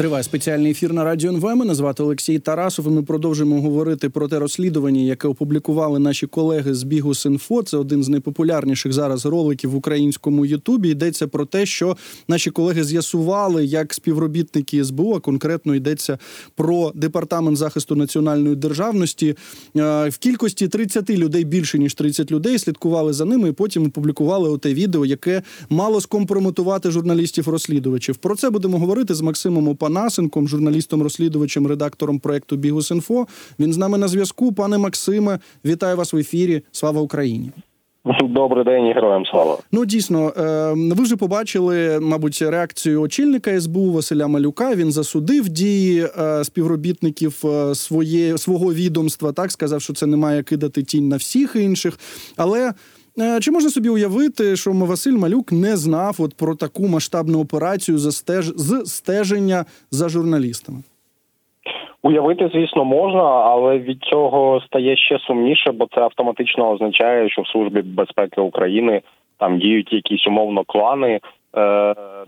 Триває 0.00 0.24
спеціальний 0.24 0.70
ефір 0.70 0.92
на 0.92 1.04
радіо 1.04 1.30
НВ. 1.30 1.56
Мене 1.56 1.74
звати 1.74 2.02
Олексій 2.02 2.38
Тарасов. 2.38 2.86
і 2.86 2.90
Ми 2.90 3.02
продовжуємо 3.02 3.60
говорити 3.60 4.08
про 4.10 4.28
те 4.28 4.38
розслідування, 4.38 5.00
яке 5.00 5.28
опублікували 5.28 5.98
наші 5.98 6.26
колеги 6.26 6.74
з 6.74 6.82
Бігу 6.82 7.14
Синфо. 7.14 7.62
Це 7.62 7.76
один 7.76 8.04
з 8.04 8.08
найпопулярніших 8.08 8.92
зараз 8.92 9.26
роликів 9.26 9.70
в 9.70 9.76
українському 9.76 10.46
Ютубі. 10.46 10.88
Йдеться 10.88 11.28
про 11.28 11.44
те, 11.44 11.66
що 11.66 11.96
наші 12.28 12.50
колеги 12.50 12.84
з'ясували, 12.84 13.64
як 13.64 13.94
співробітники 13.94 14.84
СБУ, 14.84 15.14
а 15.14 15.20
конкретно 15.20 15.74
йдеться 15.74 16.18
про 16.54 16.92
департамент 16.94 17.56
захисту 17.56 17.96
національної 17.96 18.56
державності. 18.56 19.36
Е, 19.76 20.08
в 20.08 20.18
кількості 20.18 20.68
30 20.68 21.10
людей 21.10 21.44
більше 21.44 21.78
ніж 21.78 21.94
30 21.94 22.30
людей 22.30 22.58
слідкували 22.58 23.12
за 23.12 23.24
ними. 23.24 23.48
і 23.48 23.52
Потім 23.52 23.86
опублікували 23.86 24.50
оте 24.50 24.74
відео, 24.74 25.06
яке 25.06 25.42
мало 25.70 26.00
скомпрометувати 26.00 26.90
журналістів-розслідувачів. 26.90 28.16
Про 28.16 28.36
це 28.36 28.50
будемо 28.50 28.78
говорити 28.78 29.14
з 29.14 29.20
Максимом 29.20 29.68
Опа. 29.68 29.89
Панасенком, 29.94 30.48
журналістом-розслідувачем, 30.48 31.66
редактором 31.66 32.18
проекту 32.18 32.56
Бігус.Інфо. 32.56 33.26
Він 33.58 33.72
з 33.72 33.76
нами 33.76 33.98
на 33.98 34.08
зв'язку. 34.08 34.52
Пане 34.52 34.78
Максиме, 34.78 35.38
вітаю 35.64 35.96
вас 35.96 36.12
в 36.12 36.16
ефірі. 36.16 36.62
Слава 36.72 37.00
Україні. 37.00 37.50
Добрий 38.22 38.64
день, 38.64 38.86
і 38.86 38.92
героям 38.92 39.26
слава. 39.26 39.58
Ну 39.72 39.84
дійсно, 39.84 40.32
е, 40.36 40.72
ви 40.94 41.02
вже 41.02 41.16
побачили, 41.16 42.00
мабуть, 42.00 42.42
реакцію 42.42 43.02
очільника 43.02 43.60
СБУ 43.60 43.92
Василя 43.92 44.26
Малюка. 44.26 44.74
Він 44.74 44.92
засудив 44.92 45.48
дії 45.48 46.06
е, 46.18 46.44
співробітників 46.44 47.42
е, 47.44 47.74
своє 47.74 48.38
свого 48.38 48.74
відомства. 48.74 49.32
Так 49.32 49.52
сказав, 49.52 49.82
що 49.82 49.92
це 49.92 50.06
не 50.06 50.16
має 50.16 50.42
кидати 50.42 50.82
тінь 50.82 51.08
на 51.08 51.16
всіх 51.16 51.56
інших, 51.56 51.98
але. 52.36 52.72
Е, 53.18 53.40
чи 53.40 53.50
можна 53.50 53.70
собі 53.70 53.88
уявити, 53.88 54.56
що 54.56 54.70
Василь 54.72 55.18
Малюк 55.18 55.52
не 55.52 55.76
знав 55.76 56.16
от 56.18 56.36
про 56.36 56.54
таку 56.54 56.88
масштабну 56.88 57.40
операцію 57.40 57.98
за 57.98 58.12
стеж... 58.12 58.44
з 58.44 58.84
стеження 58.86 59.64
за 59.90 60.08
журналістами? 60.08 60.78
Уявити, 62.02 62.50
звісно, 62.54 62.84
можна, 62.84 63.22
але 63.22 63.78
від 63.78 63.98
цього 64.02 64.60
стає 64.66 64.96
ще 64.96 65.18
сумніше, 65.18 65.72
бо 65.72 65.86
це 65.94 66.00
автоматично 66.00 66.70
означає, 66.70 67.28
що 67.30 67.42
в 67.42 67.46
службі 67.46 67.82
безпеки 67.82 68.40
України 68.40 69.02
там 69.38 69.58
діють 69.58 69.92
якісь 69.92 70.26
умовно 70.26 70.64
клани, 70.64 71.14
е, 71.14 71.20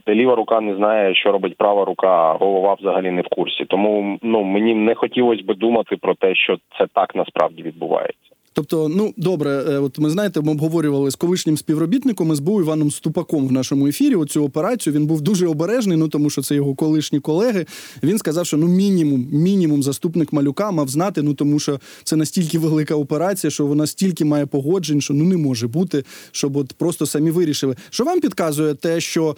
де 0.06 0.14
ліва 0.14 0.34
рука 0.34 0.60
не 0.60 0.76
знає, 0.76 1.14
що 1.14 1.32
робить 1.32 1.56
права 1.56 1.84
рука, 1.84 2.32
голова 2.32 2.74
взагалі 2.74 3.10
не 3.10 3.22
в 3.22 3.28
курсі. 3.28 3.64
Тому 3.64 4.18
ну 4.22 4.42
мені 4.42 4.74
не 4.74 4.94
хотілося 4.94 5.42
би 5.44 5.54
думати 5.54 5.96
про 5.96 6.14
те, 6.14 6.34
що 6.34 6.56
це 6.78 6.86
так 6.94 7.14
насправді 7.14 7.62
відбувається. 7.62 8.21
Тобто, 8.52 8.88
ну 8.88 9.14
добре, 9.16 9.50
е, 9.50 9.78
от 9.78 9.98
ми 9.98 10.10
знаєте, 10.10 10.40
ми 10.40 10.52
обговорювали 10.52 11.10
з 11.10 11.14
колишнім 11.14 11.56
співробітником 11.56 12.36
СБУ 12.36 12.60
Іваном 12.60 12.90
Ступаком 12.90 13.48
в 13.48 13.52
нашому 13.52 13.86
ефірі. 13.86 14.14
Оцю 14.14 14.44
операцію 14.44 14.94
він 14.94 15.06
був 15.06 15.20
дуже 15.20 15.46
обережний. 15.46 15.96
Ну 15.96 16.08
тому 16.08 16.30
що 16.30 16.42
це 16.42 16.54
його 16.54 16.74
колишні 16.74 17.20
колеги. 17.20 17.66
Він 18.02 18.18
сказав, 18.18 18.46
що 18.46 18.56
ну 18.56 18.66
мінімум, 18.66 19.28
мінімум, 19.32 19.82
заступник 19.82 20.32
малюка 20.32 20.70
мав 20.70 20.88
знати. 20.88 21.22
Ну 21.22 21.34
тому 21.34 21.58
що 21.58 21.80
це 22.04 22.16
настільки 22.16 22.58
велика 22.58 22.94
операція, 22.94 23.50
що 23.50 23.66
вона 23.66 23.86
стільки 23.86 24.24
має 24.24 24.46
погоджень, 24.46 25.00
що 25.00 25.14
ну 25.14 25.24
не 25.24 25.36
може 25.36 25.68
бути, 25.68 26.04
щоб 26.32 26.56
от 26.56 26.72
просто 26.72 27.06
самі 27.06 27.30
вирішили. 27.30 27.76
Що 27.90 28.04
вам 28.04 28.20
підказує 28.20 28.74
те, 28.74 29.00
що 29.00 29.36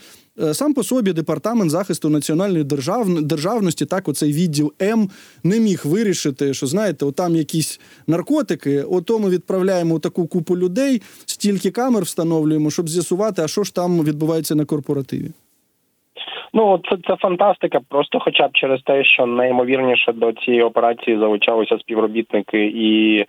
сам 0.52 0.74
по 0.74 0.82
собі 0.82 1.12
департамент 1.12 1.70
захисту 1.70 2.08
національної 2.10 2.64
держав... 2.64 3.22
державності, 3.22 3.86
так 3.86 4.08
оцей 4.08 4.32
відділ 4.32 4.72
М 4.82 5.08
не 5.44 5.60
міг 5.60 5.82
вирішити, 5.84 6.54
що 6.54 6.66
знаєте, 6.66 7.04
отам 7.04 7.36
якісь 7.36 7.80
наркотики, 8.06 8.82
ото 8.82 9.18
ми 9.18 9.30
відправляємо 9.30 9.98
таку 9.98 10.26
купу 10.26 10.56
людей, 10.56 11.02
стільки 11.26 11.70
камер 11.70 12.02
встановлюємо, 12.02 12.70
щоб 12.70 12.88
з'ясувати, 12.88 13.42
а 13.42 13.48
що 13.48 13.64
ж 13.64 13.74
там 13.74 14.04
відбувається 14.04 14.54
на 14.54 14.64
корпоративі. 14.64 15.30
Ну 16.56 16.80
це 16.90 16.96
це 17.08 17.16
фантастика. 17.16 17.80
Просто, 17.88 18.20
хоча 18.20 18.48
б 18.48 18.50
через 18.52 18.82
те, 18.82 19.04
що 19.04 19.26
найімовірніше 19.26 20.12
до 20.12 20.32
цієї 20.32 20.62
операції 20.62 21.18
залучалися 21.18 21.78
співробітники 21.78 22.64
і 22.66 23.18
Е, 23.20 23.26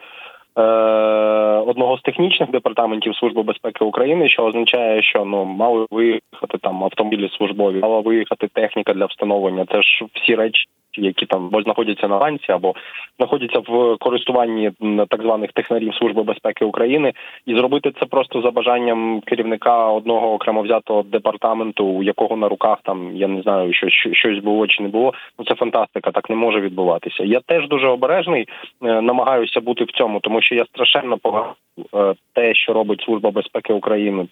одного 1.67 1.97
з 1.97 2.01
технічних 2.01 2.51
департаментів 2.51 3.16
служби 3.16 3.43
безпеки 3.43 3.85
України, 3.85 4.29
що 4.29 4.43
означає, 4.43 5.03
що 5.03 5.25
ну 5.25 5.45
мали 5.45 5.85
виїхати 5.91 6.57
там 6.61 6.83
автомобілі 6.83 7.29
службові, 7.38 7.79
мала 7.79 7.99
виїхати 7.99 8.47
техніка 8.53 8.94
для 8.94 9.05
встановлення. 9.05 9.65
Це 9.65 9.81
ж 9.81 10.05
всі 10.13 10.35
речі, 10.35 10.65
які 10.97 11.25
там 11.25 11.50
знаходяться 11.63 12.07
на 12.07 12.17
ланці, 12.17 12.51
або 12.51 12.73
знаходяться 13.17 13.59
в 13.59 13.97
користуванні 14.00 14.72
так 15.09 15.22
званих 15.22 15.51
технарів 15.51 15.95
служби 15.95 16.23
безпеки 16.23 16.66
України, 16.66 17.13
і 17.45 17.56
зробити 17.56 17.91
це 18.00 18.06
просто 18.06 18.41
за 18.41 18.51
бажанням 18.51 19.22
керівника 19.25 19.88
одного 19.88 20.33
окремо 20.33 20.61
взятого 20.61 21.03
департаменту, 21.03 21.85
у 21.85 22.03
якого 22.03 22.35
на 22.35 22.50
руках 22.50 22.78
там 22.83 23.16
я 23.16 23.28
не 23.28 23.41
знаю, 23.41 23.73
що 23.73 23.89
щось 24.13 24.39
було 24.39 24.67
чи 24.67 24.83
не 24.83 24.89
було. 24.89 25.13
Ну 25.39 25.45
це 25.45 25.56
фантастика, 25.56 26.11
так 26.11 26.29
не 26.29 26.35
може 26.35 26.61
відбуватися. 26.61 27.23
Я 27.23 27.39
теж 27.39 27.67
дуже 27.67 27.88
обережний, 27.88 28.47
е, 28.83 29.01
намагаюся 29.01 29.62
бути 29.62 29.83
в 29.83 29.91
цьому, 29.91 30.19
тому 30.19 30.41
що 30.41 30.56
я 30.56 30.66
страшенно 30.66 31.17
погано 31.17 31.56
е, 31.94 32.13
те, 32.33 32.53
що 32.53 32.73
робить 32.73 33.01
служба 33.01 33.31
безпеки 33.31 33.73
України, 33.73 34.27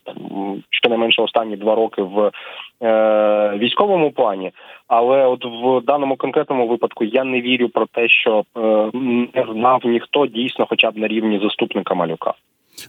щонайменше 0.70 1.22
останні 1.22 1.56
два 1.58 1.76
роки 1.76 2.02
в 2.02 2.32
військовому 3.58 4.12
плані. 4.12 4.52
Але 4.88 5.26
от 5.26 5.46
в 5.46 5.86
даному 5.86 6.16
конкретному 6.16 6.68
випадку 6.68 7.04
я 7.04 7.24
не 7.24 7.42
вірю 7.42 7.70
про 7.70 7.86
те, 7.86 8.10
що 8.10 8.44
е, 8.58 8.60
не 9.34 9.46
знав 9.54 9.82
ніхто 9.86 10.28
дійсно, 10.28 10.66
хоча 10.70 10.92
б 10.92 10.98
на 10.98 11.08
рівні 11.08 11.40
заступника 11.40 11.94
малюка. 11.94 12.34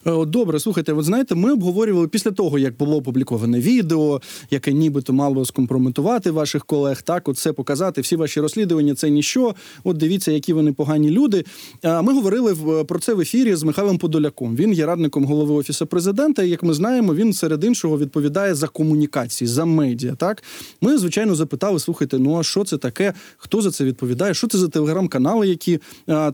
Е, 0.06 0.25
добре, 0.27 0.60
слухайте, 0.60 0.93
ви 0.93 1.03
знаєте, 1.03 1.34
ми 1.34 1.53
обговорювали 1.53 2.09
після 2.09 2.31
того, 2.31 2.59
як 2.59 2.77
було 2.77 2.97
опубліковане 2.97 3.60
відео, 3.60 4.21
яке 4.50 4.72
нібито 4.72 5.12
мало 5.12 5.44
скомпрометувати 5.44 6.31
ваших 6.31 6.65
колег. 6.65 7.03
Так, 7.03 7.28
от 7.28 7.38
це 7.38 7.53
показати. 7.53 8.00
Всі 8.00 8.16
ваші 8.16 8.41
розслідування 8.41 8.94
це 8.94 9.10
ніщо. 9.10 9.55
От 9.84 9.97
дивіться, 9.97 10.32
які 10.32 10.53
вони 10.53 10.72
погані 10.72 11.10
люди. 11.10 11.44
Ми 11.84 12.15
говорили 12.15 12.56
про 12.84 12.99
це 12.99 13.15
в 13.15 13.21
ефірі 13.21 13.55
з 13.55 13.62
Михайлом 13.62 13.99
Подоляком. 13.99 14.56
Він 14.56 14.72
є 14.72 14.87
радником 14.87 15.25
голови 15.25 15.55
офісу 15.55 15.87
президента. 15.87 16.43
і, 16.43 16.49
Як 16.49 16.62
ми 16.62 16.75
знаємо, 16.75 17.15
він 17.15 17.32
серед 17.32 17.65
іншого 17.65 17.99
відповідає 17.99 18.55
за 18.55 18.69
комунікації, 18.69 19.49
за 19.49 19.65
медіа. 19.65 20.15
Так, 20.15 20.43
ми 20.81 20.99
звичайно 20.99 21.34
запитали: 21.34 21.78
слухайте, 21.78 22.19
ну 22.19 22.38
а 22.38 22.43
що 22.43 22.65
це 22.65 22.78
таке? 22.78 23.12
Хто 23.37 23.62
за 23.62 23.71
це 23.71 23.84
відповідає? 23.84 24.34
Що 24.34 24.47
це 24.47 24.59
за 24.59 24.69
телеграм-канали, 24.69 25.49
які 25.49 25.81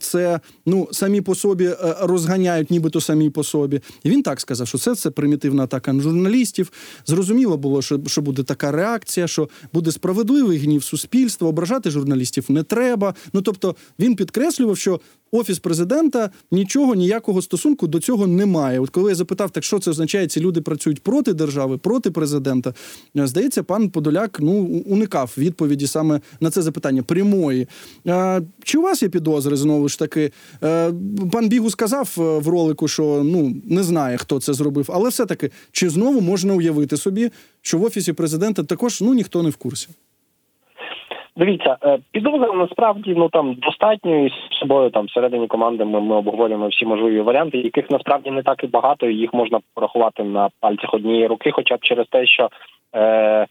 це 0.00 0.40
ну 0.66 0.88
самі 0.92 1.20
по 1.20 1.34
собі 1.34 1.64
е, 1.64 1.76
розганяють, 2.00 2.70
нібито 2.70 3.00
самі 3.00 3.30
по 3.30 3.44
собі. 3.44 3.49
І 4.02 4.10
він 4.10 4.22
так 4.22 4.40
сказав, 4.40 4.68
що 4.68 4.78
це 4.78 4.94
це 4.94 5.10
примітивна 5.10 5.62
атака 5.62 5.92
на 5.92 6.02
журналістів. 6.02 6.72
Зрозуміло 7.06 7.56
було, 7.56 7.82
що 7.82 8.00
що 8.06 8.22
буде 8.22 8.42
така 8.42 8.70
реакція, 8.70 9.28
що 9.28 9.48
буде 9.72 9.92
справедливий 9.92 10.58
гнів 10.58 10.84
суспільства, 10.84 11.48
ображати 11.48 11.90
журналістів 11.90 12.44
не 12.48 12.62
треба. 12.62 13.14
Ну 13.32 13.42
тобто 13.42 13.76
він 13.98 14.16
підкреслював, 14.16 14.78
що 14.78 15.00
Офіс 15.32 15.58
президента 15.58 16.30
нічого 16.50 16.94
ніякого 16.94 17.42
стосунку 17.42 17.86
до 17.86 18.00
цього 18.00 18.26
не 18.26 18.46
має. 18.46 18.80
От 18.80 18.90
коли 18.90 19.10
я 19.10 19.14
запитав, 19.14 19.50
так 19.50 19.64
що 19.64 19.78
це 19.78 19.90
означає, 19.90 20.26
ці 20.26 20.40
люди 20.40 20.60
працюють 20.60 21.02
проти 21.02 21.32
держави, 21.32 21.78
проти 21.78 22.10
президента. 22.10 22.74
Е, 23.16 23.26
здається, 23.26 23.62
пан 23.62 23.90
Подоляк 23.90 24.40
ну 24.40 24.52
уникав 24.86 25.34
відповіді 25.38 25.86
саме 25.86 26.20
на 26.40 26.50
це 26.50 26.62
запитання 26.62 27.02
прямої. 27.02 27.68
А, 28.06 28.40
Чи 28.64 28.78
у 28.78 28.82
вас 28.82 29.02
є 29.02 29.08
підозри 29.08 29.56
знову 29.56 29.88
ж 29.88 29.98
таки? 29.98 30.32
Е, 30.62 30.92
пан 31.32 31.48
Бігу 31.48 31.70
сказав 31.70 32.16
е, 32.18 32.20
в 32.20 32.48
ролику, 32.48 32.88
що 32.88 33.22
ну 33.24 33.56
не 33.64 33.82
знає, 33.82 34.16
хто 34.16 34.40
це 34.40 34.54
зробив, 34.54 34.86
але 34.88 35.08
все 35.08 35.26
таки 35.26 35.50
чи 35.72 35.90
знову 35.90 36.20
можна 36.20 36.54
уявити 36.54 36.96
собі, 36.96 37.30
що 37.62 37.78
в 37.78 37.84
офісі 37.84 38.12
президента 38.12 38.62
також 38.62 39.00
ну 39.00 39.14
ніхто 39.14 39.42
не 39.42 39.50
в 39.50 39.56
курсі. 39.56 39.88
Дивіться, 41.36 41.76
е, 41.84 41.98
підозри 42.12 42.52
насправді 42.54 43.14
ну 43.16 43.28
там 43.28 43.54
достатньо 43.54 44.24
і 44.24 44.28
з 44.28 44.58
собою 44.58 44.90
там 44.90 45.06
всередині 45.06 45.46
команди 45.46 45.84
ми, 45.84 46.00
ми 46.00 46.16
обговорюємо 46.16 46.68
всі 46.68 46.86
можливі 46.86 47.20
варіанти, 47.20 47.58
яких 47.58 47.90
насправді 47.90 48.30
не 48.30 48.42
так 48.42 48.64
і 48.64 48.66
багато. 48.66 49.06
і 49.06 49.16
Їх 49.16 49.34
можна 49.34 49.60
порахувати 49.74 50.22
на 50.24 50.48
пальцях 50.60 50.94
однієї 50.94 51.26
руки, 51.26 51.50
хоча 51.50 51.76
б 51.76 51.80
через 51.80 52.06
те, 52.08 52.26
що 52.26 52.48
е, 52.94 53.46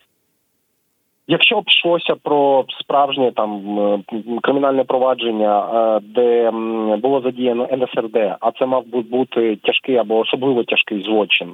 Якщо 1.31 1.61
б 1.61 1.63
йшлося 1.67 2.15
про 2.23 2.65
справжнє 2.79 3.31
там 3.31 3.79
е, 3.79 3.99
кримінальне 4.41 4.83
провадження, 4.83 5.69
е, 5.73 5.99
де 6.03 6.51
було 6.97 7.21
задіяно 7.21 7.67
НСРД, 7.71 8.17
а 8.39 8.51
це 8.59 8.65
мав 8.65 8.87
би 8.87 9.01
бути 9.01 9.55
тяжкий 9.55 9.97
або 9.97 10.17
особливо 10.17 10.63
тяжкий 10.63 11.03
злочин, 11.03 11.53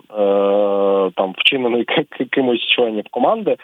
там 1.15 1.33
вчинений 1.37 1.85
кимось 2.31 2.67
членів 2.75 3.03
команди, 3.11 3.55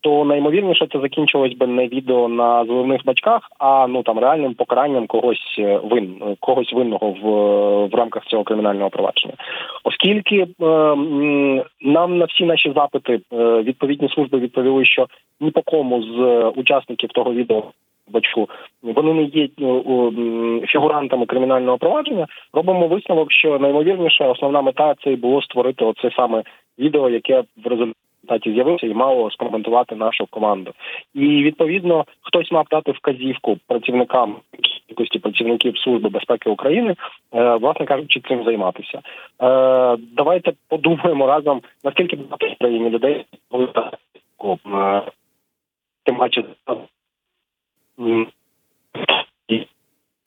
то 0.00 0.24
наймовірніше 0.24 0.86
це 0.92 1.00
закінчилось 1.00 1.54
би 1.54 1.66
не 1.66 1.86
відео 1.88 2.28
на 2.28 2.64
зливних 2.64 3.04
бачках, 3.04 3.42
а 3.58 3.86
ну 3.86 4.02
там 4.02 4.18
реальним 4.18 4.54
покаранням 4.54 5.06
когось 5.06 5.60
вин 5.82 6.36
когось 6.40 6.72
винного 6.72 7.10
в 7.10 7.28
в 7.86 7.94
рамках 7.94 8.24
цього 8.24 8.44
кримінального 8.44 8.90
провадження, 8.90 9.34
оскільки 9.84 10.46
нам 11.80 12.18
на 12.18 12.24
всі 12.24 12.44
наші 12.44 12.72
запити 12.76 13.20
відповідні 13.62 14.08
служби 14.08 14.38
відповіли, 14.38 14.84
що 14.84 15.06
ні 15.40 15.50
по 15.50 15.62
кому 15.62 16.02
з 16.02 16.18
е, 16.18 16.48
учасників 16.48 17.10
того 17.10 17.34
відео 17.34 17.64
бачу, 18.10 18.48
вони 18.82 19.14
не 19.14 19.22
є 19.22 19.44
е, 19.44 20.66
фігурантами 20.66 21.26
кримінального 21.26 21.78
провадження. 21.78 22.26
Робимо 22.52 22.88
висновок, 22.88 23.32
що 23.32 23.58
наймовірніше 23.58 24.24
основна 24.24 24.62
мета 24.62 24.94
це 25.04 25.16
було 25.16 25.42
створити 25.42 25.84
оце 25.84 26.10
саме 26.16 26.42
відео, 26.78 27.10
яке 27.10 27.44
в 27.64 27.66
результаті 27.66 28.07
результаті 28.28 28.52
з'явився 28.52 28.86
і 28.86 28.94
мало 28.94 29.30
скоментувати 29.30 29.94
нашу 29.94 30.26
команду. 30.26 30.72
І 31.14 31.42
відповідно 31.42 32.04
хтось 32.20 32.52
мав 32.52 32.66
дати 32.70 32.92
вказівку 32.92 33.58
працівникам 33.66 34.36
кількості 34.88 35.18
працівників 35.18 35.78
Служби 35.78 36.08
безпеки 36.08 36.50
України, 36.50 36.94
е, 37.34 37.56
власне 37.56 37.86
кажучи, 37.86 38.20
цим 38.28 38.44
займатися. 38.44 38.98
Е, 38.98 39.96
Давайте 40.16 40.52
подумаємо 40.68 41.26
разом, 41.26 41.60
наскільки 41.84 42.16
багато 42.16 42.46
в 42.46 42.52
Україні 42.52 42.90
людей 42.90 43.24
е, 43.54 45.02
тим 46.04 46.16
паче 46.16 46.44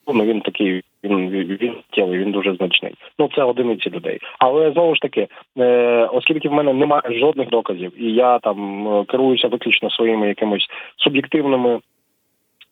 ну, 0.06 0.24
він 0.24 0.40
такий, 0.40 0.82
він 1.04 1.30
він 1.30 1.74
тілий, 1.90 2.18
він 2.18 2.32
дуже 2.32 2.54
значний. 2.54 2.94
Ну 3.18 3.28
це 3.34 3.42
одиниці 3.42 3.90
людей. 3.90 4.18
Але 4.38 4.72
знову 4.72 4.94
ж 4.94 5.00
таки, 5.00 5.28
е, 5.58 6.08
оскільки 6.12 6.48
в 6.48 6.52
мене 6.52 6.72
немає 6.72 7.02
жодних 7.06 7.48
доказів, 7.48 8.02
і 8.02 8.12
я 8.12 8.38
там 8.38 8.88
е, 8.88 9.04
керуюся 9.04 9.48
виключно 9.48 9.90
своїми 9.90 10.28
якимось 10.28 10.66
суб'єктивними 10.96 11.80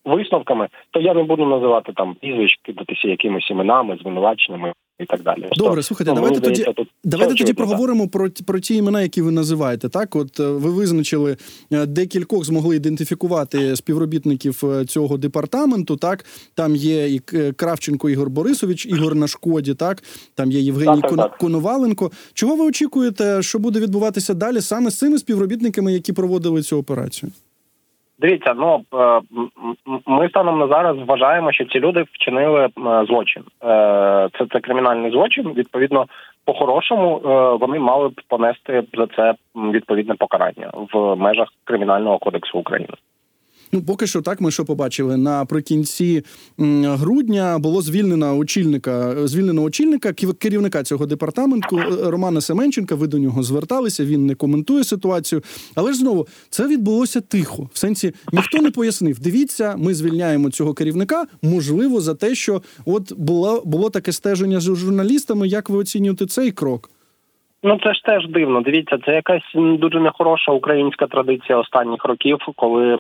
висновками, 0.05 0.69
то 0.91 1.01
я 1.01 1.15
не 1.15 1.23
буду 1.23 1.47
називати 1.47 1.93
там 1.93 2.15
прізвищ, 2.15 2.59
кидатися 2.63 3.09
якимись 3.09 3.51
іменами, 3.51 3.97
звинуваченнями 3.97 4.73
і 5.01 5.07
так 5.07 5.23
далі. 5.23 5.49
Добре, 5.57 5.83
слухайте, 5.83 6.11
Ну, 6.11 6.15
давайте 6.15 6.41
тоді 6.41 6.55
здається, 6.55 6.73
тут 6.73 6.89
Давайте 7.05 7.35
тоді 7.35 7.53
проговоримо 7.53 8.09
про, 8.09 8.31
про 8.47 8.61
ті 8.61 8.75
імена, 8.75 9.03
які 9.03 9.23
ви 9.23 9.31
називаєте. 9.31 9.89
Так, 9.89 10.17
от 10.17 10.41
е, 10.41 10.47
ви 10.47 10.71
визначили 10.71 11.37
е, 11.73 11.87
декількох 11.87 12.45
змогли 12.45 12.77
ідентифікувати 12.77 13.77
співробітників 13.77 14.63
е, 14.65 14.85
цього 14.85 15.19
департаменту. 15.19 15.97
Так, 15.97 16.25
там 16.55 16.77
є 16.77 17.09
і 17.09 17.19
Кравченко 17.57 18.11
Ігор 18.11 18.31
Борисович, 18.31 18.87
Ігор 18.87 19.15
на 19.15 19.29
шкоді. 19.29 19.75
Так, 19.75 20.03
там 20.35 20.51
є 20.51 20.61
Євгеній 20.61 21.01
Так, 21.01 21.11
так, 21.11 21.19
так. 21.19 21.39
Коноваленко. 21.39 22.11
Чого 22.35 22.57
ви 22.57 22.65
очікуєте, 22.65 23.43
що 23.43 23.59
буде 23.59 23.81
відбуватися 23.81 24.35
далі 24.35 24.61
саме 24.61 24.91
з 24.91 24.99
цими 24.99 25.19
співробітниками, 25.19 25.93
які 25.93 26.13
проводили 26.13 26.63
цю 26.63 26.79
операцію? 26.79 27.33
Дивіться, 28.21 28.55
ну 28.57 28.85
е, 28.95 29.21
ми 30.07 30.29
станом 30.29 30.59
на 30.59 30.69
зараз 30.69 30.97
вважаємо, 31.07 31.53
що 31.53 31.65
ці 31.65 31.81
люди 31.81 32.05
вчинили 32.13 32.69
злочин. 33.09 33.43
Е, 33.43 34.29
Це 34.39 34.47
це 34.53 34.61
кримінальний 34.61 35.11
злочин. 35.11 35.53
Відповідно, 35.57 36.07
по-хорошому 36.45 37.17
е, 37.17 37.57
вони 37.61 37.79
мали 37.79 38.09
б 38.09 38.21
понести 38.29 38.83
за 38.95 39.07
це 39.07 39.35
відповідне 39.55 40.15
покарання 40.15 40.71
в 40.93 41.17
межах 41.17 41.49
кримінального 41.65 42.19
кодексу 42.19 42.59
України. 42.59 42.95
Ну, 43.73 43.83
поки 43.83 44.07
що 44.07 44.23
так, 44.23 44.41
ми 44.41 44.51
що 44.51 44.65
побачили 44.65 45.17
наприкінці 45.17 46.23
грудня 46.83 47.59
було 47.59 47.83
звільнено 47.83 48.39
очільника, 48.39 49.27
звільнено 49.27 49.63
очільника 49.63 50.13
керівника 50.39 50.83
цього 50.83 51.07
департаменту 51.07 51.79
е, 51.79 52.11
Романа 52.11 52.41
Семенченка. 52.41 52.95
Ви 52.95 53.07
до 53.07 53.19
нього 53.19 53.43
зверталися. 53.43 54.05
Він 54.05 54.27
не 54.27 54.35
коментує 54.35 54.85
ситуацію. 54.85 55.43
Але 55.75 55.93
ж 55.93 55.99
знову 55.99 56.27
це 56.49 56.69
відбулося 56.69 57.21
тихо. 57.21 57.69
В 57.73 57.79
сенсі 57.79 58.13
ніхто 58.33 58.63
не 58.63 58.71
пояснив. 58.71 59.21
Дивіться, 59.21 59.75
ми 59.79 59.95
звільняємо 59.95 60.51
цього 60.51 60.75
керівника. 60.75 61.25
Можливо, 61.43 62.01
за 62.01 62.15
те, 62.15 62.35
що 62.35 62.63
от 62.87 63.13
було 63.13 63.63
було 63.65 63.91
таке 63.91 64.13
стеження 64.13 64.61
з 64.61 64.65
журналістами. 64.65 65.49
Як 65.49 65.71
ви 65.71 65.79
оцінюєте 65.79 66.27
цей 66.27 66.53
крок? 66.53 66.91
Ну 67.63 67.79
це 67.85 67.95
ж 67.95 68.05
теж 68.05 68.29
дивно. 68.29 68.61
Дивіться, 68.61 68.99
це 69.07 69.13
якась 69.15 69.43
дуже 69.55 70.01
нехороша 70.01 70.53
українська 70.53 71.07
традиція 71.07 71.59
останніх 71.59 72.05
років, 72.05 72.39
коли 72.57 72.95
е, 72.95 72.99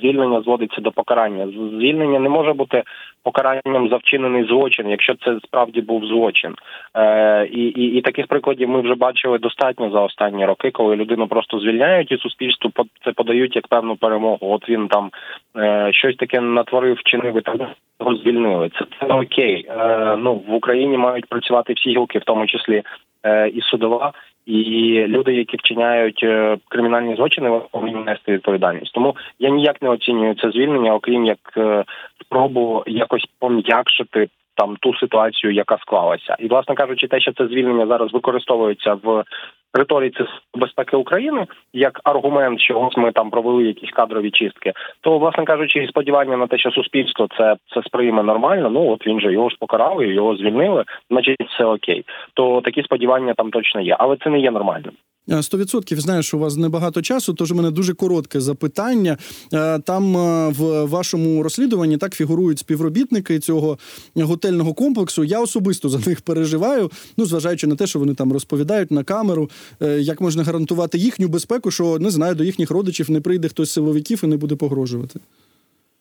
звільнення 0.00 0.40
зводиться 0.40 0.80
до 0.80 0.92
покарання. 0.92 1.46
Звільнення 1.46 2.18
не 2.18 2.28
може 2.28 2.52
бути 2.52 2.82
покаранням 3.22 3.88
за 3.88 3.96
вчинений 3.96 4.44
злочин, 4.44 4.88
якщо 4.88 5.14
це 5.14 5.38
справді 5.44 5.80
був 5.80 6.04
злочин. 6.04 6.54
Е, 6.94 7.46
і, 7.46 7.64
і, 7.64 7.98
і 7.98 8.00
таких 8.00 8.26
прикладів 8.26 8.68
ми 8.68 8.80
вже 8.80 8.94
бачили 8.94 9.38
достатньо 9.38 9.90
за 9.90 10.00
останні 10.00 10.46
роки, 10.46 10.70
коли 10.70 10.96
людину 10.96 11.26
просто 11.26 11.58
звільняють 11.58 12.12
і 12.12 12.18
суспільству 12.18 12.70
це 13.04 13.12
подають 13.12 13.56
як 13.56 13.66
певну 13.68 13.96
перемогу. 13.96 14.38
От 14.40 14.68
він 14.68 14.88
там 14.88 15.10
е, 15.56 15.88
щось 15.92 16.16
таке 16.16 16.40
натворив, 16.40 16.94
вчинив 16.94 17.38
і 17.38 17.40
так 17.40 17.56
його 18.00 18.16
звільнили. 18.16 18.70
Це, 18.78 18.84
це 19.00 19.06
не 19.06 19.14
окей. 19.14 19.66
Е, 19.68 20.16
ну 20.16 20.34
в 20.48 20.54
Україні 20.54 20.98
мають 20.98 21.26
працювати 21.26 21.72
всі 21.72 21.90
гілки, 21.90 22.18
в 22.18 22.24
тому 22.24 22.46
числі 22.46 22.82
е, 23.24 23.48
і 23.48 23.60
судова, 23.60 24.12
і 24.46 25.04
люди, 25.06 25.34
які 25.34 25.56
вчиняють 25.56 26.20
е, 26.22 26.56
кримінальні 26.68 27.16
злочини, 27.16 27.50
вони 27.50 27.64
повинні 27.70 28.04
нести 28.04 28.32
відповідальність. 28.32 28.92
Тому 28.94 29.16
я 29.38 29.50
ніяк 29.50 29.82
не 29.82 29.88
оцінюю 29.88 30.34
це 30.34 30.50
звільнення, 30.50 30.94
окрім 30.94 31.24
як 31.24 31.38
е, 31.56 31.84
спробу 32.20 32.84
якось 32.86 33.26
пом'якшити 33.38 34.28
там 34.54 34.76
ту 34.80 34.94
ситуацію, 34.94 35.52
яка 35.52 35.78
склалася, 35.78 36.36
і 36.38 36.48
власне 36.48 36.74
кажучи, 36.74 37.08
те, 37.08 37.20
що 37.20 37.32
це 37.32 37.46
звільнення 37.46 37.86
зараз 37.86 38.12
використовується 38.12 38.94
в 38.94 39.24
риториці 39.74 40.24
безпеки 40.54 40.96
України 40.96 41.46
як 41.72 42.00
аргумент, 42.04 42.60
що 42.60 42.80
ось 42.80 42.96
ми 42.96 43.12
там 43.12 43.30
провели 43.30 43.64
якісь 43.64 43.90
кадрові 43.90 44.30
чистки, 44.30 44.72
то 45.00 45.18
власне 45.18 45.44
кажучи, 45.44 45.78
і 45.78 45.88
сподівання 45.88 46.36
на 46.36 46.46
те, 46.46 46.58
що 46.58 46.70
суспільство 46.70 47.28
це 47.38 47.56
це 47.74 47.82
сприйме 47.82 48.22
нормально. 48.22 48.70
Ну 48.70 48.90
от 48.90 49.06
він 49.06 49.20
же 49.20 49.32
його 49.32 49.48
ж 49.48 49.56
покарали, 49.60 50.06
його 50.06 50.36
звільнили, 50.36 50.84
значить 51.10 51.48
все 51.48 51.64
окей. 51.64 52.04
То 52.34 52.60
такі 52.60 52.82
сподівання 52.82 53.34
там 53.34 53.50
точно 53.50 53.80
є, 53.80 53.96
але 53.98 54.16
це 54.16 54.30
не 54.30 54.38
є 54.38 54.50
нормальним. 54.50 54.92
Е, 55.30 55.42
Сто 55.42 55.58
відсотків 55.58 56.00
знаю, 56.00 56.22
що 56.22 56.36
у 56.36 56.40
вас 56.40 56.56
небагато 56.56 57.02
часу, 57.02 57.34
тож 57.34 57.52
у 57.52 57.54
мене 57.54 57.70
дуже 57.70 57.94
коротке 57.94 58.40
запитання. 58.40 59.16
Е, 59.54 59.78
Там 59.78 60.16
е, 60.16 60.48
в 60.48 60.84
вашому 60.84 61.42
розслідуванні 61.42 61.96
так 61.96 62.14
фігурують 62.14 62.58
співробітники 62.58 63.38
цього 63.38 63.78
готельного 64.16 64.74
комплексу. 64.74 65.24
Я 65.24 65.40
особисто 65.40 65.88
за 65.88 66.10
них 66.10 66.20
переживаю. 66.20 66.90
Ну, 67.16 67.24
зважаючи 67.24 67.66
на 67.66 67.76
те, 67.76 67.86
що 67.86 67.98
вони 67.98 68.14
там 68.14 68.32
розповідають 68.32 68.90
на 68.90 69.04
камеру, 69.04 69.50
е, 69.82 70.00
як 70.00 70.20
можна 70.20 70.42
гарантувати 70.42 70.98
їхню 70.98 71.28
безпеку, 71.28 71.70
що 71.70 71.98
не 71.98 72.10
знаю, 72.10 72.34
до 72.34 72.44
їхніх 72.44 72.70
родичів 72.70 73.10
не 73.10 73.20
прийде 73.20 73.48
хтось 73.48 73.68
з 73.68 73.72
силовиків 73.72 74.20
і 74.24 74.26
не 74.26 74.36
буде 74.36 74.56
погрожувати. 74.56 75.20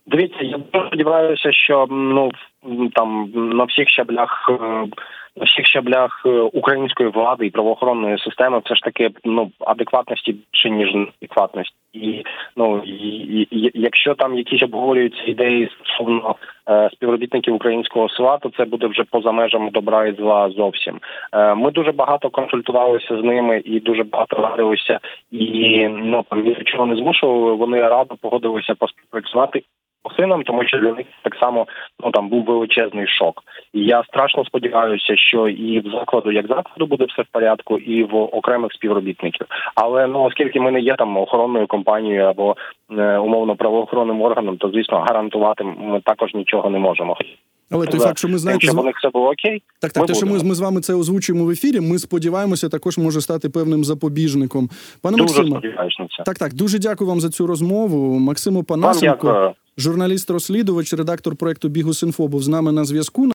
Дивіться, 0.07 0.39
я 0.41 0.63
сподіваюся, 0.87 1.51
що 1.51 1.87
ну 1.89 2.31
там 2.93 3.31
на 3.35 3.63
всіх 3.63 3.89
щаблях 3.89 4.49
е, 4.49 4.87
на 5.35 5.45
всіх 5.45 5.65
щаблях 5.65 6.21
е, 6.25 6.29
української 6.29 7.09
влади 7.09 7.45
і 7.45 7.49
правоохоронної 7.49 8.17
системи 8.17 8.61
все 8.65 8.75
ж 8.75 8.81
таки 8.81 9.09
ну 9.23 9.51
адекватності 9.59 10.31
більше 10.31 10.69
ніж 10.69 10.93
неадекватності. 10.93 11.75
І 11.93 12.23
ну 12.55 12.83
і, 12.85 13.47
і, 13.51 13.71
якщо 13.73 14.15
там 14.15 14.37
якісь 14.37 14.63
обговорюються 14.63 15.23
ідеї 15.25 15.69
стосовно 15.75 16.35
е, 16.69 16.89
співробітників 16.93 17.55
українського 17.55 18.09
села, 18.09 18.37
то 18.37 18.49
це 18.57 18.65
буде 18.65 18.87
вже 18.87 19.03
поза 19.03 19.31
межами 19.31 19.71
добра 19.71 20.07
і 20.07 20.15
зла 20.15 20.49
зовсім. 20.49 20.99
Е, 21.33 21.55
ми 21.55 21.71
дуже 21.71 21.91
багато 21.91 22.29
консультувалися 22.29 23.21
з 23.21 23.23
ними 23.23 23.61
і 23.65 23.79
дуже 23.79 24.03
багато 24.03 24.35
радилися, 24.35 24.99
і 25.31 25.87
ну 25.87 26.25
там 26.29 26.43
ні 26.43 26.53
до 26.53 26.63
чого 26.63 26.85
не 26.85 26.95
змушували. 26.95 27.53
Вони 27.53 27.81
радо 27.81 28.15
погодилися 28.21 28.75
поспівпрацювати 28.75 29.63
сином, 30.09 30.43
тому 30.43 30.63
що 30.63 30.77
для 30.77 30.93
них 30.93 31.07
так 31.21 31.35
само 31.35 31.67
ну 32.03 32.11
там 32.11 32.29
був 32.29 32.45
величезний 32.45 33.07
шок. 33.07 33.43
І 33.73 33.83
я 33.83 34.03
страшно 34.03 34.45
сподіваюся, 34.45 35.15
що 35.17 35.47
і 35.47 35.79
в 35.79 35.91
закладу, 35.91 36.31
як 36.31 36.47
закладу, 36.47 36.85
буде 36.85 37.05
все 37.05 37.21
в 37.21 37.27
порядку, 37.31 37.77
і 37.77 38.03
в 38.03 38.15
окремих 38.15 38.73
співробітників. 38.73 39.47
Але 39.75 40.07
ну 40.07 40.23
оскільки 40.23 40.59
ми 40.59 40.71
не 40.71 40.79
є 40.79 40.95
там 40.95 41.17
охоронною 41.17 41.67
компанією 41.67 42.23
або 42.23 42.55
е, 42.91 43.17
умовно 43.17 43.55
правоохоронним 43.55 44.21
органом, 44.21 44.57
то 44.57 44.69
звісно 44.69 44.99
гарантувати 44.99 45.63
ми 45.63 45.99
також 45.99 46.33
нічого 46.33 46.69
не 46.69 46.79
можемо. 46.79 47.17
Але 47.71 47.87
той 47.87 47.99
За 47.99 48.05
факт, 48.05 48.17
що 48.17 48.27
ми 48.27 48.37
знаєте, 48.37 48.67
щоб 48.67 48.79
у 48.79 48.83
них 48.83 48.95
все 48.97 49.09
було 49.09 49.29
окей. 49.29 49.63
Так, 49.79 49.91
так, 49.91 50.01
Ми 50.01 50.07
те, 50.07 50.13
що 50.13 50.25
ми, 50.25 50.43
ми 50.43 50.55
з 50.55 50.59
вами 50.59 50.81
це 50.81 50.93
озвучуємо 50.93 51.45
в 51.45 51.49
ефірі. 51.49 51.79
Ми 51.79 51.99
сподіваємося, 51.99 52.69
також 52.69 52.97
може 52.97 53.21
стати 53.21 53.49
певним 53.49 53.83
запобіжником. 53.83 54.69
Пане 55.01 55.17
Дуже 55.17 55.43
Максиме, 55.43 55.73
так, 56.25 56.37
так, 56.37 56.53
дуже 56.53 56.79
дякую 56.79 57.09
вам 57.09 57.21
за 57.21 57.29
цю 57.29 57.47
розмову. 57.47 58.19
Максиму 58.19 58.63
Панасенко, 58.63 59.53
журналіст-розслідувач, 59.77 60.93
редактор 60.93 61.35
проекту 61.35 61.69
Бігус.Інфо 61.69 62.27
був 62.27 62.43
з 62.43 62.47
нами 62.47 62.71
на 62.71 62.85
зв'язку. 62.85 63.27